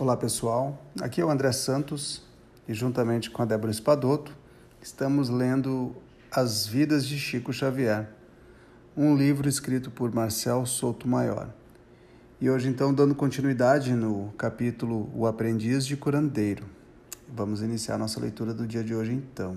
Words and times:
Olá 0.00 0.16
pessoal, 0.16 0.80
aqui 1.00 1.20
é 1.20 1.24
o 1.24 1.28
André 1.28 1.50
Santos 1.50 2.22
e 2.68 2.72
juntamente 2.72 3.28
com 3.32 3.42
a 3.42 3.44
Débora 3.44 3.72
Espadoto 3.72 4.32
estamos 4.80 5.28
lendo 5.28 5.92
As 6.30 6.68
Vidas 6.68 7.04
de 7.04 7.18
Chico 7.18 7.52
Xavier, 7.52 8.08
um 8.96 9.16
livro 9.16 9.48
escrito 9.48 9.90
por 9.90 10.14
Marcel 10.14 10.64
Souto 10.66 11.08
Maior. 11.08 11.52
E 12.40 12.48
hoje 12.48 12.68
então 12.68 12.94
dando 12.94 13.12
continuidade 13.12 13.92
no 13.92 14.32
capítulo 14.38 15.10
O 15.16 15.26
Aprendiz 15.26 15.84
de 15.84 15.96
Curandeiro. 15.96 16.64
Vamos 17.28 17.60
iniciar 17.60 17.98
nossa 17.98 18.20
leitura 18.20 18.54
do 18.54 18.68
dia 18.68 18.84
de 18.84 18.94
hoje 18.94 19.14
então. 19.14 19.56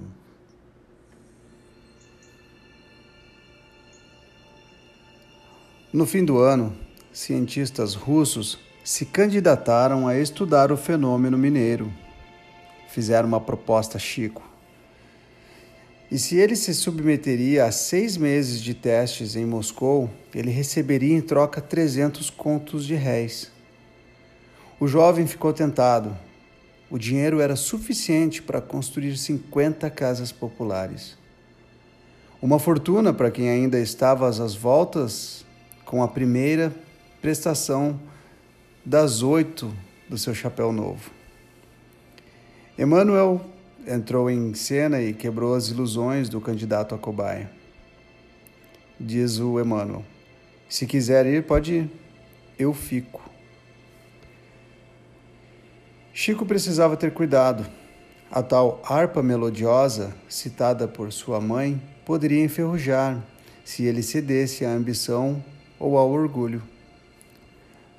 No 5.93 6.07
fim 6.07 6.25
do 6.25 6.39
ano, 6.39 6.75
cientistas 7.13 7.93
russos 7.93 8.57
se 8.83 9.05
candidataram 9.05 10.07
a 10.07 10.17
estudar 10.17 10.71
o 10.71 10.77
fenômeno 10.77 11.37
mineiro. 11.37 11.91
Fizeram 12.89 13.27
uma 13.27 13.39
proposta 13.39 13.97
a 13.97 13.99
Chico. 13.99 14.43
E 16.09 16.17
se 16.17 16.35
ele 16.35 16.55
se 16.55 16.73
submeteria 16.73 17.65
a 17.65 17.71
seis 17.71 18.17
meses 18.17 18.61
de 18.61 18.73
testes 18.73 19.35
em 19.35 19.45
Moscou, 19.45 20.09
ele 20.35 20.51
receberia 20.51 21.15
em 21.15 21.21
troca 21.21 21.61
300 21.61 22.29
contos 22.29 22.85
de 22.85 22.95
réis. 22.95 23.49
O 24.79 24.87
jovem 24.87 25.25
ficou 25.25 25.53
tentado. 25.53 26.17
O 26.89 26.97
dinheiro 26.97 27.39
era 27.39 27.55
suficiente 27.55 28.41
para 28.41 28.59
construir 28.59 29.15
50 29.15 29.89
casas 29.89 30.33
populares. 30.33 31.17
Uma 32.41 32.59
fortuna 32.59 33.13
para 33.13 33.31
quem 33.31 33.49
ainda 33.49 33.79
estava 33.79 34.27
às 34.27 34.55
voltas 34.55 35.45
com 35.85 36.03
a 36.03 36.07
primeira 36.07 36.73
prestação 37.21 37.97
das 38.85 39.21
oito 39.21 39.71
do 40.09 40.17
seu 40.17 40.33
chapéu 40.33 40.71
novo. 40.71 41.11
Emmanuel 42.77 43.41
entrou 43.87 44.29
em 44.29 44.53
cena 44.53 45.01
e 45.01 45.13
quebrou 45.13 45.53
as 45.53 45.67
ilusões 45.67 46.29
do 46.29 46.41
candidato 46.41 46.95
a 46.95 46.97
cobaia. 46.97 47.49
Diz 48.99 49.39
o 49.39 49.59
Emmanuel: 49.59 50.03
Se 50.67 50.85
quiser 50.85 51.25
ir, 51.25 51.43
pode 51.43 51.73
ir. 51.75 51.91
Eu 52.57 52.73
fico. 52.73 53.21
Chico 56.13 56.45
precisava 56.45 56.97
ter 56.97 57.13
cuidado. 57.13 57.65
A 58.31 58.41
tal 58.41 58.81
harpa 58.85 59.21
melodiosa, 59.21 60.15
citada 60.27 60.87
por 60.87 61.11
sua 61.11 61.41
mãe, 61.41 61.81
poderia 62.05 62.43
enferrujar 62.43 63.21
se 63.65 63.83
ele 63.85 64.01
cedesse 64.01 64.65
à 64.65 64.71
ambição 64.71 65.43
ou 65.77 65.97
ao 65.97 66.09
orgulho 66.09 66.61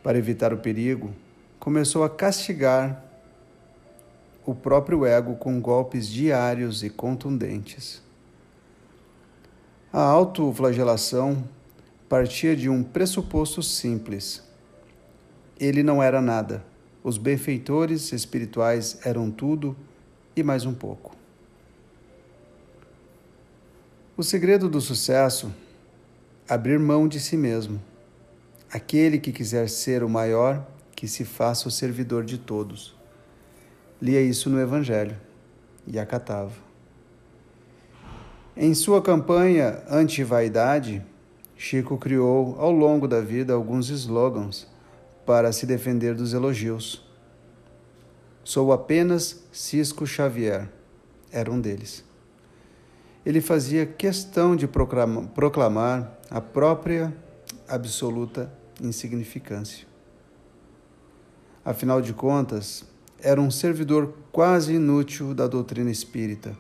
para 0.03 0.19
evitar 0.19 0.53
o 0.53 0.59
perigo, 0.59 1.13
começou 1.59 2.03
a 2.03 2.11
castigar 2.11 3.05
o 4.45 4.55
próprio 4.55 5.07
ego 5.07 5.37
com 5.37 5.61
golpes 5.61 6.09
diários 6.09 6.83
e 6.83 6.91
contundentes. 6.91 8.03
A 9.93 10.01
autoflagelação 10.01 11.45
partia 12.09 12.57
de 12.57 12.69
um 12.69 12.83
pressuposto 12.83 13.63
simples. 13.63 14.43
Ele 15.61 15.83
não 15.83 16.03
era 16.03 16.21
nada. 16.21 16.65
Os 17.05 17.19
benfeitores 17.19 18.13
espirituais 18.13 18.99
eram 19.05 19.31
tudo 19.31 19.77
e 20.35 20.43
mais 20.43 20.65
um 20.65 20.75
pouco. 20.75 21.15
O 24.17 24.23
segredo 24.23 24.69
do 24.69 24.81
sucesso 24.81 25.53
abrir 26.49 26.79
mão 26.79 27.07
de 27.07 27.21
si 27.21 27.37
mesmo 27.37 27.81
Aquele 28.73 29.19
que 29.19 29.33
quiser 29.33 29.69
ser 29.69 30.03
o 30.03 30.09
maior, 30.09 30.67
que 30.97 31.07
se 31.07 31.27
faça 31.27 31.69
o 31.69 31.71
servidor 31.71 32.25
de 32.25 32.39
todos. 32.39 32.97
Lia 34.01 34.23
isso 34.23 34.49
no 34.49 34.59
Evangelho 34.59 35.15
e 35.87 35.99
acatava. 35.99 36.55
Em 38.57 38.73
sua 38.73 39.03
campanha 39.03 39.83
anti-vaidade, 39.91 41.05
Chico 41.55 41.99
criou 41.99 42.57
ao 42.59 42.73
longo 42.73 43.07
da 43.07 43.21
vida 43.21 43.53
alguns 43.53 43.91
slogans 43.91 44.67
para 45.27 45.53
se 45.53 45.67
defender 45.67 46.15
dos 46.15 46.33
elogios. 46.33 47.07
Sou 48.43 48.73
apenas 48.73 49.45
Cisco 49.53 50.07
Xavier, 50.07 50.67
era 51.31 51.51
um 51.51 51.61
deles. 51.61 52.03
Ele 53.25 53.43
fazia 53.43 53.85
questão 53.85 54.57
de 54.57 54.67
proclamar 54.67 56.19
a 56.31 56.41
própria 56.41 57.15
absoluta 57.69 58.62
insignificância. 58.83 59.87
Afinal 61.65 62.03
de 62.03 62.13
contas, 62.13 62.85
era 63.21 63.41
um 63.41 63.51
servidor 63.51 64.15
quase 64.33 64.75
inútil 64.75 65.33
da 65.33 65.47
doutrina 65.47 65.91
espírita, 65.91 66.57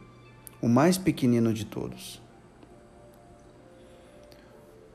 o 0.60 0.68
mais 0.68 0.96
pequenino 0.96 1.52
de 1.52 1.66
todos. 1.66 2.22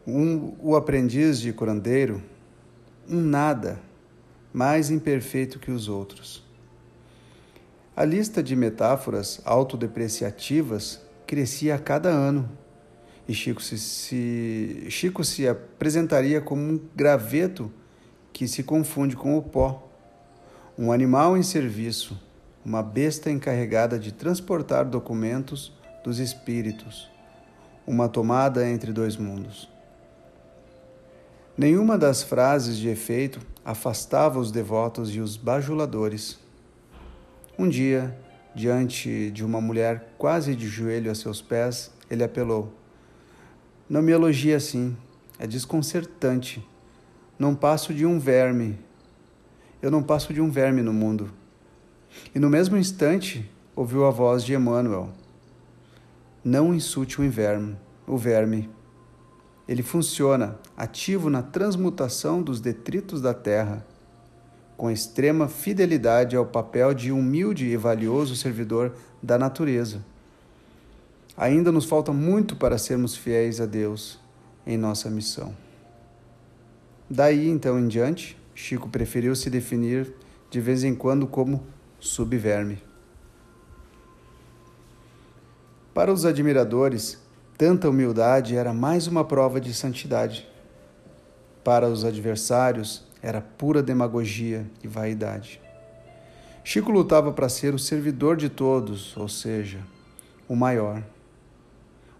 Um, 0.07 0.55
o 0.61 0.75
aprendiz 0.75 1.39
de 1.39 1.51
curandeiro, 1.51 2.23
um 3.09 3.19
nada, 3.19 3.81
mais 4.53 4.89
imperfeito 4.89 5.59
que 5.59 5.69
os 5.69 5.89
outros. 5.89 6.41
A 7.94 8.05
lista 8.05 8.41
de 8.41 8.55
metáforas 8.55 9.41
autodepreciativas 9.44 11.01
crescia 11.25 11.75
a 11.75 11.79
cada 11.79 12.09
ano 12.09 12.49
e 13.27 13.33
Chico 13.33 13.61
se, 13.61 13.77
se, 13.77 14.88
Chico 14.89 15.23
se 15.23 15.47
apresentaria 15.47 16.39
como 16.39 16.61
um 16.61 16.79
graveto 16.95 17.71
que 18.31 18.47
se 18.47 18.63
confunde 18.63 19.15
com 19.15 19.38
o 19.38 19.41
pó, 19.41 19.89
um 20.77 20.91
animal 20.91 21.35
em 21.35 21.43
serviço, 21.43 22.17
uma 22.63 22.81
besta 22.81 23.29
encarregada 23.29 23.99
de 23.99 24.11
transportar 24.11 24.85
documentos 24.85 25.73
dos 26.03 26.19
espíritos, 26.19 27.09
uma 27.85 28.07
tomada 28.07 28.69
entre 28.69 28.93
dois 28.93 29.17
mundos. 29.17 29.69
Nenhuma 31.57 31.97
das 31.97 32.21
frases 32.21 32.77
de 32.77 32.88
efeito 32.88 33.39
afastava 33.65 34.39
os 34.39 34.51
devotos 34.51 35.13
e 35.15 35.19
os 35.19 35.35
bajuladores. 35.35 36.39
Um 37.57 37.67
dia, 37.67 38.15
diante 38.53 39.31
de 39.31 39.44
uma 39.44 39.59
mulher 39.59 40.13
quase 40.17 40.55
de 40.55 40.67
joelho 40.67 41.09
a 41.09 41.15
seus 41.15 41.41
pés, 41.41 41.91
ele 42.11 42.23
apelou: 42.23 42.71
não 43.90 44.02
me 44.02 44.12
elogie 44.12 44.53
assim, 44.53 44.98
é 45.40 45.48
desconcertante. 45.48 46.66
Não 47.40 47.56
passo 47.56 47.94
de 47.94 48.06
um 48.06 48.20
verme. 48.20 48.78
Eu 49.81 49.90
não 49.90 50.03
passo 50.03 50.34
de 50.34 50.42
um 50.42 50.50
verme 50.50 50.81
no 50.81 50.92
mundo. 50.92 51.31
E 52.34 52.40
no 52.40 52.50
mesmo 52.50 52.75
instante 52.75 53.50
ouviu 53.75 54.06
a 54.06 54.09
voz 54.09 54.44
de 54.44 54.53
Emmanuel. 54.53 55.09
Não 56.44 56.74
insulte 56.74 57.22
o 57.22 57.24
inverno, 57.24 57.78
o 58.06 58.18
verme. 58.18 58.70
Ele 59.68 59.84
funciona 59.84 60.58
ativo 60.75 61.30
na 61.30 61.42
transmutação 61.42 62.42
dos 62.42 62.59
detritos 62.59 63.22
da 63.22 63.34
terra, 63.34 63.86
com 64.75 64.92
extrema 64.92 65.48
fidelidade 65.48 66.36
ao 66.36 66.46
papel 66.46 66.94
de 66.94 67.12
humilde 67.12 67.68
e 67.68 67.78
valioso 67.78 68.36
servidor 68.36 68.94
da 69.22 69.38
natureza. 69.38 70.04
Ainda 71.38 71.72
nos 71.72 71.86
falta 71.86 72.12
muito 72.12 72.56
para 72.56 72.80
sermos 72.80 73.16
fiéis 73.16 73.62
a 73.62 73.68
Deus 73.68 74.20
em 74.66 74.75
nossa 74.75 75.08
missão. 75.08 75.56
Daí 77.08 77.48
então 77.48 77.80
em 77.80 77.88
diante, 77.88 78.36
Chico 78.56 78.90
preferiu 78.90 79.36
se 79.36 79.48
definir 79.48 80.12
de 80.50 80.59
vez 80.59 80.84
em 80.84 80.96
quando 80.96 81.28
como 81.28 81.64
subverme. 82.00 82.81
Para 85.94 86.12
os 86.12 86.25
admiradores, 86.25 87.22
tanta 87.56 87.88
humildade 87.88 88.56
era 88.56 88.74
mais 88.74 89.06
uma 89.06 89.24
prova 89.24 89.62
de 89.62 89.74
santidade. 89.75 90.48
Para 91.64 91.88
os 91.88 92.04
adversários, 92.04 93.06
era 93.22 93.42
pura 93.42 93.84
demagogia 93.84 94.66
e 94.84 94.88
vaidade. 94.88 95.62
Chico 96.63 96.92
lutava 96.92 97.31
para 97.31 97.48
ser 97.48 97.75
o 97.75 97.80
servidor 97.80 98.38
de 98.38 98.50
todos, 98.50 99.16
ou 99.16 99.30
seja, 99.30 99.80
o 100.48 100.56
maior. 100.56 101.04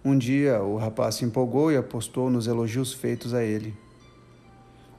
Um 0.08 0.18
dia 0.18 0.64
o 0.64 0.78
rapaz 0.78 1.16
se 1.16 1.26
empolgou 1.26 1.70
e 1.70 1.76
apostou 1.76 2.30
nos 2.30 2.48
elogios 2.48 2.94
feitos 2.94 3.34
a 3.34 3.44
ele. 3.44 3.76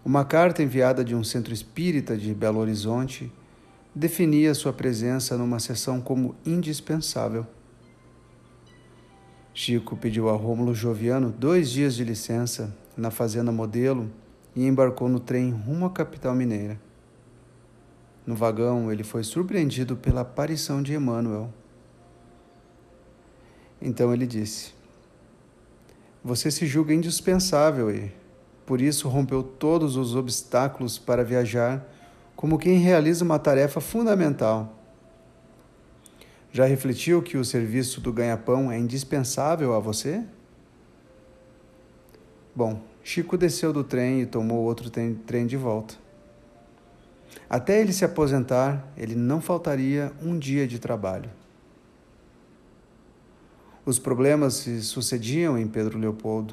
Uma 0.05 0.23
carta 0.23 0.63
enviada 0.63 1.03
de 1.03 1.15
um 1.15 1.25
centro 1.25 1.55
espírita 1.55 2.15
de 2.15 2.35
Belo 2.35 2.59
Horizonte 2.59 3.33
definia 3.95 4.53
sua 4.53 4.71
presença 4.71 5.39
numa 5.39 5.61
sessão 5.61 5.99
como 5.99 6.37
indispensável. 6.45 7.47
Chico 9.55 9.97
pediu 9.97 10.29
a 10.29 10.37
Rômulo 10.37 10.75
Joviano 10.75 11.31
dois 11.31 11.71
dias 11.71 11.95
de 11.95 12.05
licença 12.05 12.77
na 12.95 13.11
fazenda 13.11 13.51
modelo 13.51 14.11
e 14.55 14.67
embarcou 14.67 15.09
no 15.09 15.19
trem 15.19 15.51
rumo 15.51 15.87
à 15.87 15.91
capital 15.91 16.35
mineira. 16.35 16.79
No 18.27 18.35
vagão, 18.35 18.93
ele 18.93 19.03
foi 19.03 19.25
surpreendido 19.25 19.97
pela 19.97 20.21
aparição 20.21 20.83
de 20.83 20.93
Emmanuel. 20.93 21.51
Então 23.81 24.13
ele 24.13 24.27
disse: 24.27 24.77
você 26.23 26.51
se 26.51 26.67
julga 26.67 26.93
indispensável 26.93 27.91
e, 27.91 28.13
por 28.67 28.81
isso, 28.81 29.09
rompeu 29.09 29.43
todos 29.43 29.97
os 29.97 30.15
obstáculos 30.15 30.99
para 30.99 31.25
viajar 31.25 31.87
como 32.37 32.59
quem 32.59 32.79
realiza 32.79 33.25
uma 33.25 33.39
tarefa 33.39 33.81
fundamental. 33.81 34.77
Já 36.53 36.65
refletiu 36.65 37.23
que 37.23 37.37
o 37.37 37.45
serviço 37.45 38.01
do 38.01 38.13
ganha-pão 38.13 38.71
é 38.71 38.79
indispensável 38.79 39.75
a 39.75 39.79
você? 39.79 40.25
Bom, 42.55 42.81
Chico 43.03 43.37
desceu 43.37 43.73
do 43.73 43.85
trem 43.85 44.23
e 44.23 44.27
tomou 44.27 44.65
outro 44.65 44.91
trem 44.91 45.47
de 45.47 45.57
volta. 45.57 45.95
Até 47.49 47.81
ele 47.81 47.93
se 47.93 48.05
aposentar, 48.05 48.87
ele 48.97 49.15
não 49.15 49.41
faltaria 49.41 50.13
um 50.23 50.39
dia 50.39 50.67
de 50.67 50.79
trabalho. 50.79 51.31
Os 53.89 53.99
problemas 53.99 54.53
se 54.53 54.83
sucediam 54.83 55.57
em 55.57 55.67
Pedro 55.67 55.99
Leopoldo. 55.99 56.53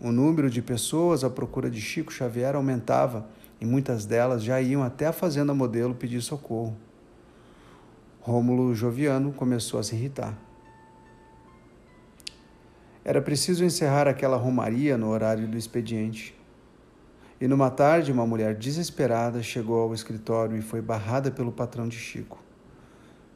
O 0.00 0.12
número 0.12 0.48
de 0.48 0.62
pessoas 0.62 1.24
à 1.24 1.28
procura 1.28 1.68
de 1.68 1.80
Chico 1.80 2.12
Xavier 2.12 2.54
aumentava 2.54 3.26
e 3.60 3.66
muitas 3.66 4.06
delas 4.06 4.40
já 4.44 4.60
iam 4.60 4.80
até 4.80 5.08
a 5.08 5.12
fazenda 5.12 5.52
modelo 5.52 5.96
pedir 5.96 6.22
socorro. 6.22 6.76
Rômulo 8.20 8.72
Joviano 8.72 9.32
começou 9.32 9.80
a 9.80 9.82
se 9.82 9.96
irritar. 9.96 10.38
Era 13.04 13.20
preciso 13.20 13.64
encerrar 13.64 14.06
aquela 14.06 14.36
romaria 14.36 14.96
no 14.96 15.08
horário 15.08 15.48
do 15.48 15.58
expediente. 15.58 16.38
E 17.40 17.48
numa 17.48 17.68
tarde, 17.68 18.12
uma 18.12 18.28
mulher 18.28 18.54
desesperada 18.54 19.42
chegou 19.42 19.80
ao 19.80 19.92
escritório 19.92 20.56
e 20.56 20.62
foi 20.62 20.80
barrada 20.80 21.32
pelo 21.32 21.50
patrão 21.50 21.88
de 21.88 21.96
Chico, 21.96 22.40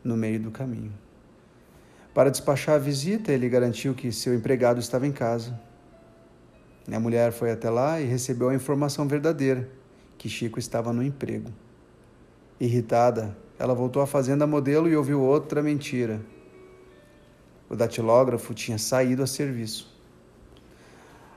no 0.04 0.16
meio 0.16 0.38
do 0.38 0.52
caminho. 0.52 0.92
Para 2.14 2.31
despachar 2.31 2.76
a 2.76 2.78
visita, 2.78 3.32
ele 3.32 3.49
garantiu 3.49 3.93
que 3.93 4.12
seu 4.12 4.32
empregado 4.32 4.78
estava 4.78 5.05
em 5.05 5.11
casa. 5.11 5.58
A 6.90 7.00
mulher 7.00 7.32
foi 7.32 7.50
até 7.50 7.69
lá 7.69 8.00
e 8.00 8.05
recebeu 8.05 8.50
a 8.50 8.55
informação 8.55 9.08
verdadeira, 9.08 9.69
que 10.16 10.28
Chico 10.28 10.61
estava 10.61 10.93
no 10.93 11.02
emprego. 11.02 11.50
Irritada, 12.61 13.37
ela 13.58 13.75
voltou 13.75 14.00
à 14.00 14.06
fazenda 14.06 14.46
modelo 14.46 14.88
e 14.88 14.96
ouviu 14.96 15.20
outra 15.20 15.61
mentira. 15.61 16.20
O 17.69 17.75
datilógrafo 17.75 18.55
tinha 18.55 18.78
saído 18.78 19.25
a 19.25 19.26
serviço. 19.26 19.93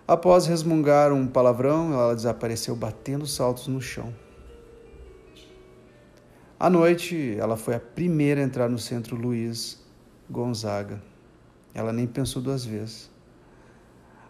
Após 0.08 0.46
resmungar 0.46 1.12
um 1.12 1.26
palavrão, 1.26 1.92
ela 1.92 2.16
desapareceu 2.16 2.76
batendo 2.76 3.26
saltos 3.26 3.68
no 3.68 3.82
chão. 3.82 4.14
À 6.60 6.70
noite, 6.70 7.36
ela 7.40 7.58
foi 7.58 7.74
a 7.74 7.80
primeira 7.80 8.42
a 8.42 8.44
entrar 8.44 8.70
no 8.70 8.78
centro 8.78 9.16
Luiz 9.16 9.87
Gonzaga. 10.30 11.02
Ela 11.74 11.94
nem 11.94 12.08
pensou 12.08 12.42
duas 12.42 12.66
vezes. 12.66 13.10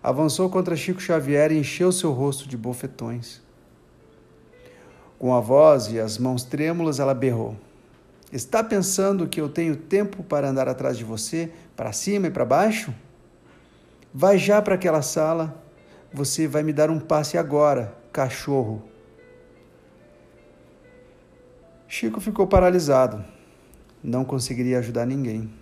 Avançou 0.02 0.50
contra 0.50 0.76
Chico 0.76 1.02
Xavier 1.02 1.52
e 1.52 1.60
encheu 1.60 1.92
seu 1.92 2.12
rosto 2.12 2.48
de 2.48 2.56
bofetões. 2.56 3.42
Com 5.18 5.34
a 5.34 5.40
voz 5.40 5.88
e 5.88 6.00
as 6.00 6.18
mãos 6.18 6.44
trêmulas, 6.44 7.00
ela 7.00 7.14
berrou: 7.14 7.56
Está 8.32 8.64
pensando 8.64 9.28
que 9.28 9.42
eu 9.42 9.50
tenho 9.50 9.76
tempo 9.76 10.24
para 10.24 10.50
andar 10.50 10.68
atrás 10.68 10.98
de 10.98 11.04
você, 11.04 11.52
para 11.76 11.92
cima 11.92 12.28
e 12.28 12.32
para 12.32 12.46
baixo? 12.46 12.94
Vai 14.14 14.38
já 14.38 14.62
para 14.62 14.76
aquela 14.76 15.02
sala 15.02 15.64
você 16.12 16.48
vai 16.48 16.64
me 16.64 16.74
dar 16.74 16.90
um 16.90 17.00
passe 17.00 17.38
agora, 17.38 17.96
cachorro. 18.12 18.82
Chico 21.88 22.20
ficou 22.20 22.48
paralisado. 22.48 23.24
Não 24.04 24.24
conseguiria 24.24 24.80
ajudar 24.80 25.06
ninguém. 25.06 25.54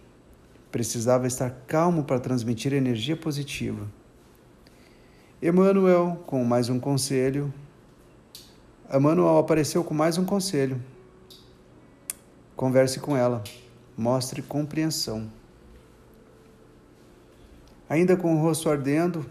Precisava 0.75 1.25
estar 1.25 1.51
calmo 1.68 2.04
para 2.04 2.19
transmitir 2.19 2.74
energia 2.74 3.16
positiva. 3.16 3.88
Emmanuel, 5.42 6.22
com 6.27 6.44
mais 6.44 6.68
um 6.68 6.81
conselho. 6.81 7.54
Emmanuel 8.94 9.38
apareceu 9.38 9.86
com 9.86 9.94
mais 9.94 10.18
um 10.18 10.25
conselho. 10.25 10.83
Converse 12.57 13.00
com 13.00 13.16
ela. 13.16 13.42
Mostre 13.98 14.42
compreensão. 14.42 15.31
Ainda 17.88 18.18
com 18.18 18.36
o 18.36 18.42
rosto 18.42 18.69
ardendo, 18.69 19.25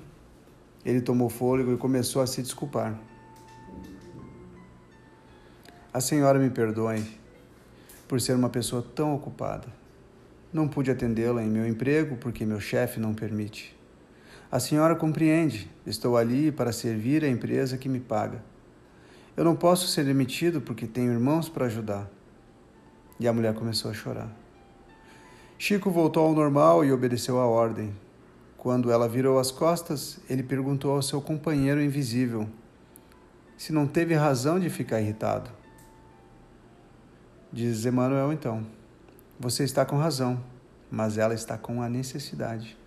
ele 0.82 1.02
tomou 1.02 1.29
fôlego 1.29 1.75
e 1.75 1.76
começou 1.76 2.23
a 2.23 2.26
se 2.26 2.40
desculpar. 2.40 2.99
A 5.93 6.00
senhora 6.00 6.38
me 6.38 6.49
perdoe 6.49 7.05
por 8.08 8.19
ser 8.19 8.32
uma 8.32 8.49
pessoa 8.49 8.81
tão 8.81 9.14
ocupada. 9.14 9.84
Não 10.55 10.69
pude 10.69 10.89
atendê-la 10.89 11.43
em 11.43 11.51
meu 11.51 11.67
emprego 11.67 12.17
porque 12.17 12.47
meu 12.47 12.61
chefe 12.61 13.01
não 13.01 13.12
permite. 13.12 13.77
A 14.53 14.61
senhora 14.61 14.95
compreende, 14.95 15.69
estou 15.85 16.17
ali 16.17 16.53
para 16.53 16.71
servir 16.71 17.25
a 17.25 17.29
empresa 17.29 17.77
que 17.77 17.89
me 17.89 17.99
paga. 17.99 18.41
Eu 19.37 19.45
não 19.45 19.56
posso 19.56 19.89
ser 19.89 20.05
demitido 20.05 20.61
porque 20.61 20.87
tenho 20.87 21.12
irmãos 21.12 21.49
para 21.49 21.67
ajudar. 21.67 22.09
E 23.19 23.27
a 23.27 23.33
mulher 23.33 23.53
começou 23.53 23.91
a 23.91 23.95
chorar. 23.95 24.31
Chico 25.59 25.91
voltou 25.91 26.25
ao 26.25 26.33
normal 26.33 26.85
e 26.85 26.93
obedeceu 26.93 27.41
à 27.41 27.47
ordem, 27.47 27.93
quando 28.57 28.93
ela 28.93 29.09
virou 29.09 29.41
as 29.41 29.50
costas, 29.50 30.21
ele 30.31 30.45
perguntou 30.45 30.93
ao 30.93 31.03
seu 31.03 31.21
companheiro 31.21 31.83
invisível 31.83 32.49
se 33.57 33.73
não 33.73 33.89
teve 33.89 34.15
razão 34.15 34.61
de 34.61 34.71
ficar 34.71 35.00
irritado. 35.00 35.50
Diz 37.53 37.85
Emmanuel 37.85 38.33
então: 38.33 38.65
Você 39.39 39.65
está 39.65 39.85
com 39.85 39.97
razão, 39.97 40.43
mas 40.91 41.19
ela 41.19 41.35
está 41.35 41.59
com 41.59 41.83
a 41.83 41.89
necessidade. 41.89 42.79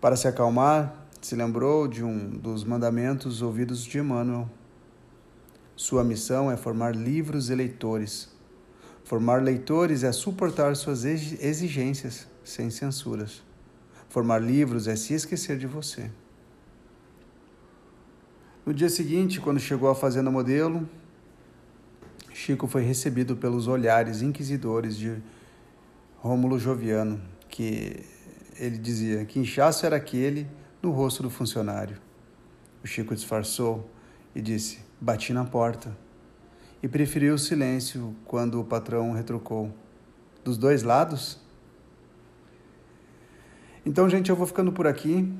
Para 0.00 0.16
se 0.16 0.26
acalmar, 0.26 1.06
se 1.20 1.34
lembrou 1.34 1.86
de 1.86 2.02
um 2.02 2.30
dos 2.30 2.64
mandamentos 2.64 3.42
ouvidos 3.42 3.84
de 3.84 3.98
Emmanuel. 3.98 4.48
Sua 5.74 6.02
missão 6.02 6.50
é 6.50 6.56
formar 6.56 6.94
livros 6.94 7.50
e 7.50 7.54
leitores. 7.54 8.28
Formar 9.04 9.42
leitores 9.42 10.02
é 10.02 10.12
suportar 10.12 10.74
suas 10.76 11.04
exigências 11.04 12.26
sem 12.42 12.70
censuras. 12.70 13.42
Formar 14.08 14.38
livros 14.38 14.88
é 14.88 14.96
se 14.96 15.12
esquecer 15.12 15.58
de 15.58 15.66
você. 15.66 16.10
No 18.64 18.72
dia 18.72 18.88
seguinte, 18.88 19.40
quando 19.40 19.60
chegou 19.60 19.90
à 19.90 19.94
fazenda 19.94 20.30
modelo, 20.30 20.88
Chico 22.36 22.66
foi 22.66 22.82
recebido 22.82 23.34
pelos 23.34 23.66
olhares 23.66 24.20
inquisidores 24.20 24.94
de 24.94 25.16
Rômulo 26.18 26.58
Joviano, 26.58 27.18
que 27.48 28.04
ele 28.60 28.76
dizia 28.76 29.24
que 29.24 29.40
inchaço 29.40 29.86
era 29.86 29.96
aquele 29.96 30.46
no 30.82 30.90
rosto 30.90 31.22
do 31.22 31.30
funcionário. 31.30 31.96
O 32.84 32.86
Chico 32.86 33.14
disfarçou 33.14 33.90
e 34.34 34.42
disse: 34.42 34.80
Bati 35.00 35.32
na 35.32 35.46
porta. 35.46 35.96
E 36.82 36.86
preferiu 36.86 37.36
o 37.36 37.38
silêncio 37.38 38.14
quando 38.26 38.60
o 38.60 38.64
patrão 38.64 39.12
retrucou: 39.12 39.74
Dos 40.44 40.58
dois 40.58 40.82
lados? 40.82 41.40
Então, 43.84 44.10
gente, 44.10 44.28
eu 44.28 44.36
vou 44.36 44.46
ficando 44.46 44.70
por 44.70 44.86
aqui. 44.86 45.32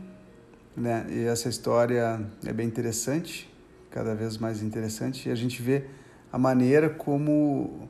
Né? 0.74 1.06
E 1.10 1.24
essa 1.24 1.50
história 1.50 2.26
é 2.42 2.54
bem 2.54 2.66
interessante, 2.66 3.54
cada 3.90 4.14
vez 4.14 4.38
mais 4.38 4.62
interessante. 4.62 5.28
E 5.28 5.32
a 5.32 5.34
gente 5.34 5.60
vê 5.60 5.84
a 6.32 6.38
maneira 6.38 6.90
como 6.90 7.88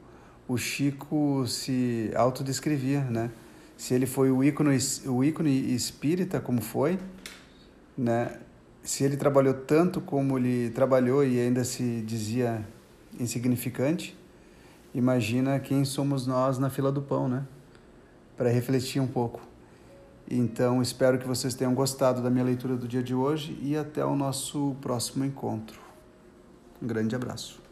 o 0.49 0.57
Chico 0.57 1.45
se 1.47 2.11
autodescrevia, 2.15 3.01
né? 3.03 3.31
Se 3.77 3.95
ele 3.95 4.07
foi 4.07 4.31
o 4.31 4.43
ícone, 4.43 4.79
o 5.07 5.25
ícone 5.25 5.75
espírita, 5.75 6.41
como 6.41 6.63
foi, 6.63 6.99
né? 7.97 8.39
Se 8.83 9.05
ele 9.05 9.17
trabalhou 9.17 9.53
tanto 9.53 10.01
como 10.01 10.39
ele 10.39 10.71
trabalhou 10.71 11.25
e 11.25 11.41
ainda 11.41 11.65
se 11.65 12.01
dizia 12.03 12.65
insignificante, 13.19 14.17
imagina 14.95 15.59
quem 15.59 15.85
somos 15.85 16.27
nós 16.27 16.59
na 16.59 16.71
fila 16.71 16.93
do 16.93 17.03
pão, 17.03 17.29
né? 17.29 17.45
Para 18.37 18.49
refletir 18.49 19.01
um 19.01 19.07
pouco. 19.09 19.41
Então, 20.31 20.83
espero 20.83 21.19
que 21.19 21.27
vocês 21.27 21.55
tenham 21.55 21.75
gostado 21.75 22.23
da 22.23 22.31
minha 22.31 22.45
leitura 22.45 22.77
do 22.77 22.89
dia 22.89 23.03
de 23.03 23.15
hoje 23.15 23.59
e 23.63 23.77
até 23.77 24.05
o 24.05 24.17
nosso 24.17 24.77
próximo 24.81 25.25
encontro. 25.25 25.81
Um 26.83 26.87
grande 26.87 27.15
abraço. 27.15 27.66